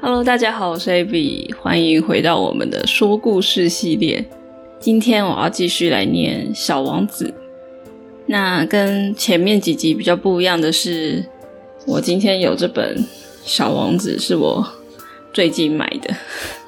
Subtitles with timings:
[0.00, 4.24] Hello，大家好，我是 Abby，欢迎回到我们的说故事系列。
[4.78, 7.24] 今天我要继续来念《小王子》。
[8.26, 11.24] 那跟前面几集比较不一样的是，
[11.84, 12.96] 我今天有这本
[13.44, 14.64] 《小王子》，是我
[15.32, 16.14] 最近买的，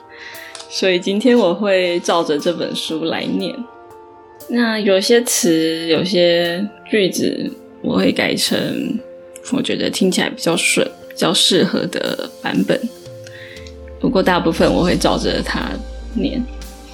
[0.69, 3.55] 所以今天我会照着这本书来念。
[4.49, 7.49] 那有些词、有些句子，
[7.83, 8.99] 我会改成
[9.53, 12.77] 我觉得听起来比较顺、比较适合的版本。
[14.00, 15.71] 不过大部分我会照着它
[16.14, 16.43] 念，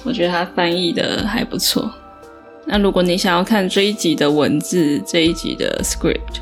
[0.03, 1.89] 我觉得它翻译的还不错。
[2.65, 6.41] 那如果你想要看这一集的文字，这一集的 script，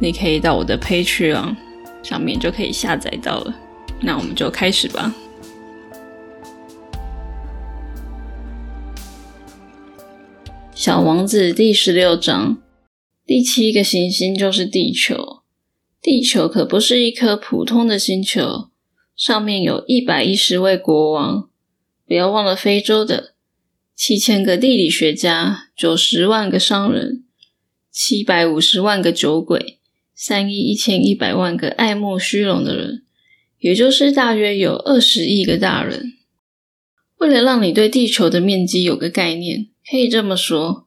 [0.00, 1.54] 你可以到我的 Patreon
[2.02, 3.54] 上面就可以下载到了。
[4.00, 5.14] 那我们就开始吧。
[10.74, 12.56] 小王子第十六章，
[13.26, 15.42] 第七个行星就是地球。
[16.00, 18.68] 地球可不是一颗普通的星球。
[19.18, 21.48] 上面有一百一十位国王，
[22.06, 23.34] 不要忘了非洲的
[23.96, 27.24] 七千个地理学家，九十万个商人，
[27.90, 29.80] 七百五十万个酒鬼，
[30.14, 33.02] 三亿一千一百万个爱慕虚荣的人，
[33.58, 36.12] 也就是大约有二十亿个大人。
[37.16, 40.86] 为了让你对地球的面积有个概念，可以这么说：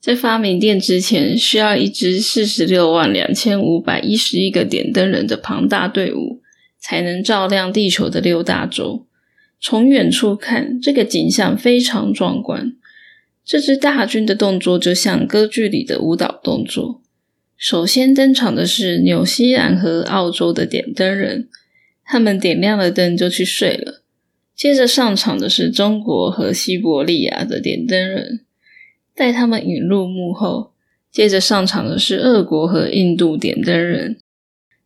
[0.00, 6.40] 在发明电之前，需要一支四十六万两千五百一十一个点灯人的庞大队伍。
[6.82, 9.06] 才能照亮地球的六大洲。
[9.60, 12.74] 从远处看，这个景象非常壮观。
[13.44, 17.00] 这支大军的动作就像歌剧里的舞蹈动作。
[17.56, 21.48] 首先登场的是纽西兰和澳洲的点灯人，
[22.04, 24.02] 他们点亮了灯就去睡了。
[24.56, 28.40] 接着上场的是中国和西伯利亚的点灯人，
[29.14, 30.72] 带他们引入幕后。
[31.12, 34.18] 接着上场的是俄国和印度点灯人。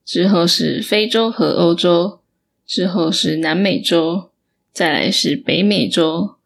[0.06, 2.20] 之后是非洲和欧洲，
[2.64, 4.30] 之后是南美洲，
[4.72, 6.36] 再来是北美洲。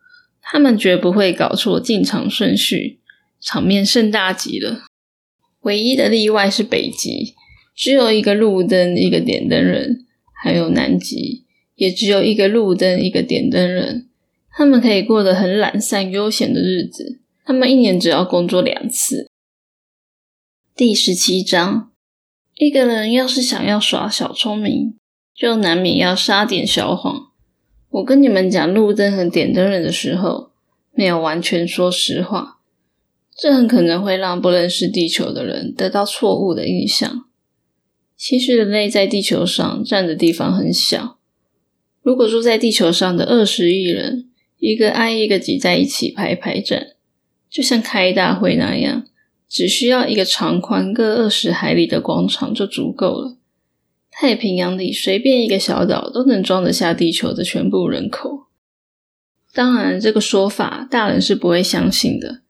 [0.40, 3.00] 他们绝不会搞错进场顺序，
[3.38, 4.86] 场面盛大极了。
[5.60, 7.34] 唯一的例外是北极，
[7.76, 10.06] 只有一个路灯，一个点灯人；
[10.42, 14.08] 还有南极，也只有一个路灯，一个点灯人。
[14.50, 17.20] 他们可以过得很懒散悠闲的日子。
[17.44, 19.28] 他们一年只要工作两次。
[20.74, 21.89] 第十七章。
[22.60, 24.94] 一个人要是想要耍小聪明，
[25.34, 27.30] 就难免要撒点小谎。
[27.88, 30.50] 我跟你们讲路灯和点灯人的时候，
[30.92, 32.58] 没有完全说实话，
[33.34, 37.24] 这很可能会让不认识地球的人得到错误的印象。
[38.14, 41.16] 其实人类在地球上占的地方很小，
[42.02, 44.28] 如果住在地球上的二十亿人，
[44.58, 46.88] 一个挨一个挤在一起排排站，
[47.48, 49.06] 就像开大会那样。
[49.50, 53.36] 只需要一个长宽各二十海里的广场就足够了。
[54.12, 58.46] 太平洋里随便一个小岛都能装得下地球的全部人口。
[59.52, 62.42] 当然，这个说法大人是不会相信的。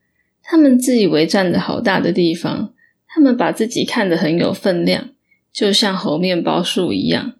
[0.43, 2.75] 他们自以为占着好大的地方，
[3.09, 5.09] 他们把自己看得很有分量，
[5.51, 7.37] 就像猴面包树一样。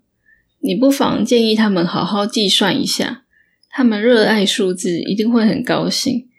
[0.61, 3.25] 你不妨建议他们好好计算一下。
[3.69, 6.30] 他们热爱数字，一定会很高兴。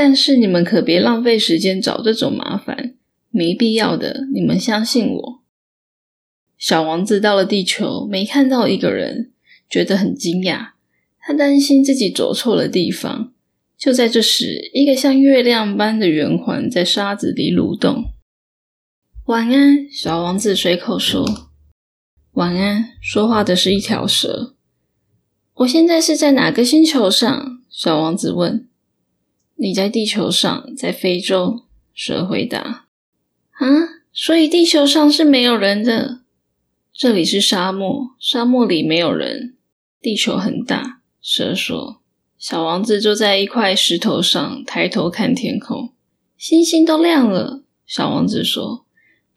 [0.00, 2.94] 但是你们可别浪费时间找这种麻烦，
[3.30, 4.28] 没必要的。
[4.32, 5.42] 你们相信我。
[6.56, 9.32] 小王子到了地球，没看到一个人，
[9.68, 10.68] 觉得很惊讶。
[11.18, 13.32] 他担心自己走错了地方。
[13.76, 18.12] 就在这时，一个像月亮般的圆环在沙子里蠕动。
[19.26, 21.50] 晚安，小王子随口说。
[22.34, 24.54] 晚安，说话的是一条蛇。
[25.54, 27.62] 我现在是在哪个星球上？
[27.68, 28.67] 小王子问。
[29.60, 31.64] 你在地球上，在非洲。
[31.92, 32.86] 蛇回答
[33.58, 33.66] ：“啊，
[34.12, 36.20] 所以地球上是没有人的。
[36.92, 39.56] 这里是沙漠，沙漠里没有人。
[40.00, 42.00] 地球很大。”蛇说。
[42.38, 45.92] 小王子坐在一块石头上，抬头看天空，
[46.36, 47.64] 星星都亮了。
[47.84, 48.86] 小王子说：“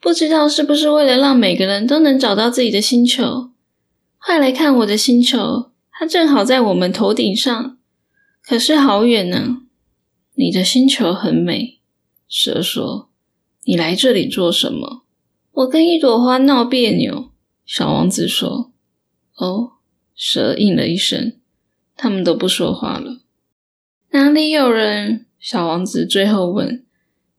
[0.00, 3.50] 不知道是不是为了让每个人都能找到自己的星球？
[4.20, 7.76] 快来看我的星球，它正好在我们头顶上，
[8.40, 9.61] 可是好远呢。”
[10.34, 11.80] 你的星球很美，
[12.28, 13.10] 蛇说
[13.64, 15.02] ：“你来这里做什么？”
[15.52, 17.30] 我跟一朵花闹别扭。
[17.66, 18.72] 小王子说
[19.36, 19.72] ：“哦。”
[20.16, 21.38] 蛇应了一声。
[21.96, 23.20] 他们都不说话了。
[24.10, 25.26] 哪里有人？
[25.38, 26.86] 小王子最后问：“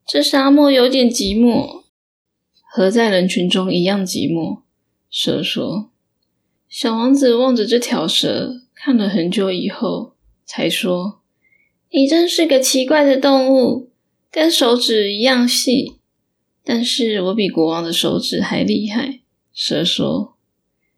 [0.07, 1.84] 这沙漠有点寂寞，
[2.62, 4.62] 和在人群中一样寂寞。”
[5.10, 5.89] 蛇说。
[6.69, 10.16] 小王子望着这条蛇，看了很久以后，
[10.46, 11.23] 才说。
[11.95, 13.92] 你真是个奇怪的动物，
[14.31, 15.94] 跟手指一样细，
[16.66, 19.19] 但是我比国王的手指还厉害。
[19.54, 20.36] 蛇说：“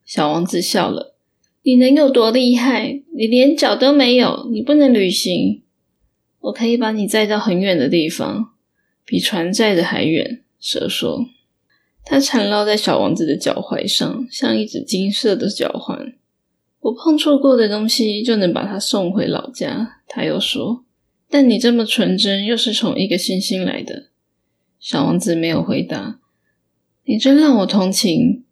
[0.06, 1.18] 小王子笑了，
[1.63, 3.01] 你能有多厉害？
[3.13, 5.63] 你连脚都没有，你不能旅行。
[6.39, 8.53] 我可以把你载到很远的地方，
[9.06, 10.44] 比船载的还远。
[10.62, 11.25] 蛇说。
[12.06, 16.13] 它缠绕在小王子的脚踝上，像一只金色的脚环。
[16.80, 20.03] 我碰触过的东西就能把它送回老家。
[20.07, 20.85] 他又说
[21.30, 24.10] ：“但你这么纯真，又是从一个星星来的。”
[24.80, 26.19] 小王子没有回答。
[27.06, 28.44] 你真让我同情，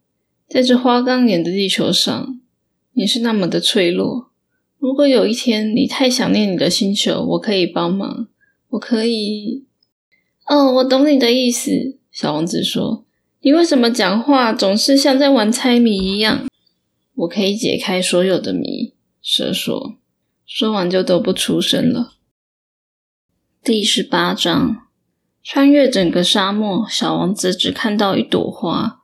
[0.48, 2.40] 在这花岗岩的地球上，
[2.92, 4.30] 你是那么的脆弱。
[4.78, 8.28] 如果有一天你太想念你的星球，我可以帮忙。
[8.70, 9.64] 我可以……
[10.46, 11.98] 哦，我懂你的意思。
[12.12, 13.04] 小王子说
[13.42, 16.46] ：“你为什么讲话总是像在玩猜谜一样？”
[17.14, 18.92] 我可以解开所有的谜。
[19.22, 19.96] 蛇说。
[20.46, 22.13] 说完就都不出声了。
[23.64, 24.82] 第十八章，
[25.42, 29.00] 穿越整个沙漠，小王子只看到一朵花，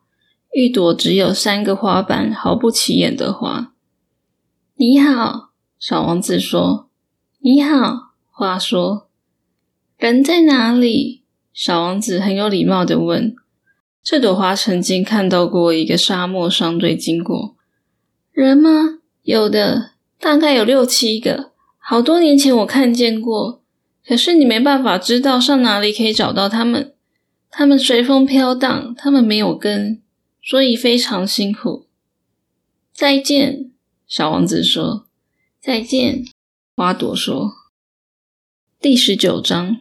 [0.53, 3.73] 一朵只有三个花瓣、毫不起眼的花。
[4.77, 6.91] 你好，小王子说。
[7.39, 9.09] 你好，花说。
[9.97, 11.23] 人在哪里？
[11.55, 13.35] 小王子很有礼貌的问。
[14.03, 17.57] 这朵花曾经看到过一个沙漠商队经过。
[18.31, 18.99] 人吗？
[19.23, 19.93] 有的。
[20.21, 23.60] 大概有六七个，好多年前我看见过，
[24.11, 26.93] 可是你没办法知道上哪里可以找到他们。
[27.49, 30.03] 他们随风飘荡，他们没有根，
[30.43, 31.87] 所以非常辛苦。
[32.93, 33.71] 再见，
[34.09, 35.07] 小王子说。
[35.63, 36.25] 再见，
[36.75, 37.53] 花朵说。
[38.81, 39.77] 第十九章，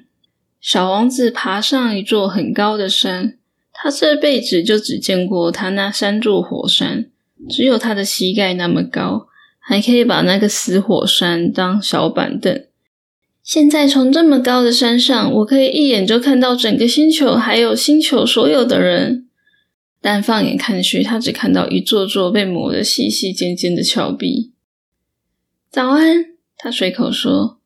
[0.61, 3.39] 小王子爬上一座很高的山，
[3.73, 7.09] 他这辈子就只见过他那三座火山，
[7.49, 9.27] 只有他的膝盖那么高。
[9.59, 12.68] 还可以把那个死火山当小板凳。
[13.49, 19.27] 现在从这么高的山上，我可以一眼就看到整个星球，还有星球所有的人。
[19.99, 24.53] 但放眼看去，他只看到一座座被磨得细细尖尖的峭壁。
[25.71, 26.25] 早安，
[26.57, 27.59] 他随口说：“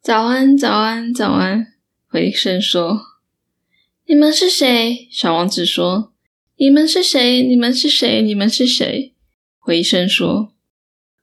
[0.00, 1.74] 早安，早安，早安。”
[2.08, 2.98] 回声说
[4.08, 6.14] ：“你们是谁？”小王子说
[6.56, 7.42] ：“你们是谁？
[7.42, 8.22] 你们是谁？
[8.22, 9.12] 你们是谁？”
[9.60, 10.54] 回声说。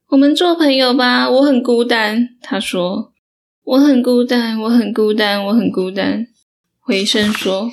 [0.09, 2.37] 我们做朋友吧，我很孤单。
[2.39, 3.13] 他说
[3.65, 6.27] ：“我很孤单，我很孤单，我很孤单。”
[6.79, 7.71] 回声说：“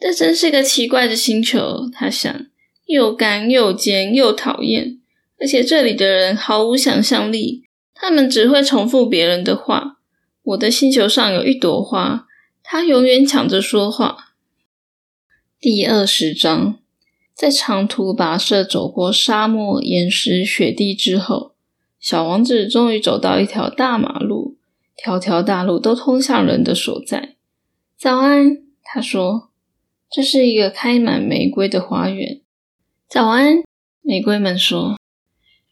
[0.00, 2.46] 这真是个奇怪的星球。”他想
[2.86, 4.98] ：“又干又尖又讨厌，
[5.40, 7.64] 而且这里的人毫无想象力，
[7.94, 9.98] 他们只会重复别人的话。
[10.42, 12.26] 我的星球上有一朵花，
[12.64, 14.34] 它永远抢着说话。”
[15.60, 16.78] 第二十章。
[17.34, 21.52] 在长途跋涉走过沙漠、岩石、雪地之后，
[22.00, 24.45] 小王子终于走到一条大马路，
[24.96, 27.36] 条条大路都通向人的所在。
[27.96, 29.50] 早安，他说
[30.10, 32.40] ：“这是一个开满玫瑰的花园。”
[33.08, 33.62] 早安，
[34.00, 34.96] 玫瑰们说。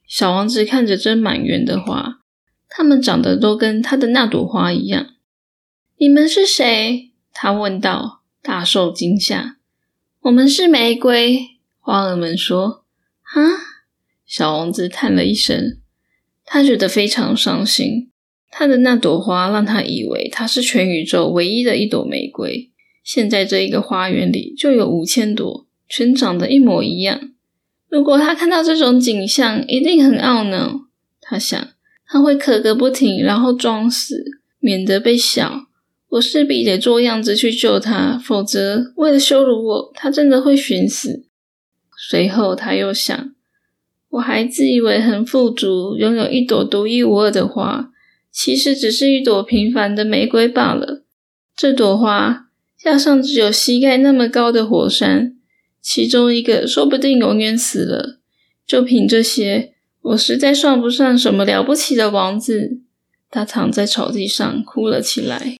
[0.06, 2.20] 小王子看着这满园的花，
[2.68, 5.14] 它们长得都跟他的那朵花一样。
[5.96, 7.12] 你们是谁？
[7.32, 9.56] 他问道，大受惊吓。
[10.20, 11.58] 我们是玫瑰。
[11.80, 12.84] 花儿们说
[13.34, 13.42] ：“啊！”
[14.24, 15.80] 小王子叹了一声，
[16.44, 18.10] 他觉得非常伤心。
[18.56, 22.70] 他的那朵花让他以为他是全宇宙唯一的一朵玫瑰。
[23.02, 27.32] 现在这一个花园里就有五千朵，全长得一模一样。
[27.88, 30.82] 如果他看到这种景象，一定很懊恼。
[31.20, 31.68] 他想，
[32.06, 34.24] 他会咳个不停，然后装死，
[34.60, 35.66] 免得被笑。
[36.10, 41.26] 我势必得做样子去救他，否则为了羞辱我，他真的会寻死。
[42.08, 43.34] 随后，他又想
[44.10, 47.90] ：“我还自以为很富足，拥有一朵独一无二的花，
[48.34, 51.04] 其实只是一朵平凡的玫瑰罢了。
[51.56, 55.36] 这朵花加上只有膝盖那么高的火山，
[55.80, 58.18] 其中一个说不定永远死了。
[58.66, 62.80] 就凭这些，我实在算不上什么了不起的王子。”
[63.30, 65.56] 他躺在草地上哭了起来。